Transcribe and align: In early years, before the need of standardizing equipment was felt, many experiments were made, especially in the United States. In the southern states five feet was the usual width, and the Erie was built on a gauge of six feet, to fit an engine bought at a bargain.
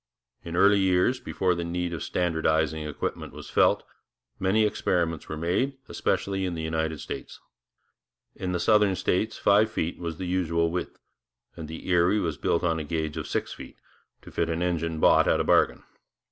In 0.43 0.55
early 0.55 0.79
years, 0.79 1.19
before 1.19 1.53
the 1.53 1.63
need 1.63 1.93
of 1.93 2.01
standardizing 2.01 2.87
equipment 2.87 3.33
was 3.33 3.51
felt, 3.51 3.83
many 4.39 4.65
experiments 4.65 5.29
were 5.29 5.37
made, 5.37 5.77
especially 5.87 6.43
in 6.43 6.55
the 6.55 6.63
United 6.63 6.99
States. 6.99 7.39
In 8.35 8.51
the 8.51 8.59
southern 8.59 8.95
states 8.95 9.37
five 9.37 9.69
feet 9.69 9.99
was 9.99 10.17
the 10.17 10.25
usual 10.25 10.71
width, 10.71 10.97
and 11.55 11.67
the 11.67 11.87
Erie 11.87 12.19
was 12.19 12.37
built 12.37 12.63
on 12.63 12.79
a 12.79 12.83
gauge 12.83 13.15
of 13.15 13.27
six 13.27 13.53
feet, 13.53 13.75
to 14.23 14.31
fit 14.31 14.49
an 14.49 14.63
engine 14.63 14.99
bought 14.99 15.27
at 15.27 15.39
a 15.39 15.43
bargain. 15.43 15.83